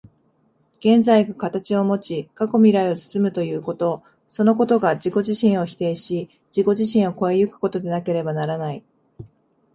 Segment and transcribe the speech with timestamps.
[0.79, 8.83] 現在が形をもち、過去未来を包むということ、そのことが自己自身を否定し、自己自身を越え行くことでなければならない。